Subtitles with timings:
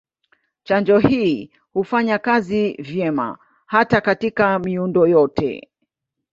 [0.63, 5.69] Chanjo hii hufanya kazi vyema hata katika miundo yote.